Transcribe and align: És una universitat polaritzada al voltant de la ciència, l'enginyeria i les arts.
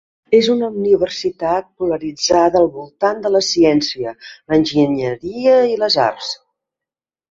És 0.35 0.47
una 0.53 0.69
universitat 0.83 1.67
polaritzada 1.83 2.59
al 2.63 2.67
voltant 2.79 3.23
de 3.29 3.35
la 3.37 3.45
ciència, 3.51 4.17
l'enginyeria 4.35 5.57
i 5.79 5.83
les 5.87 6.05
arts. 6.11 6.37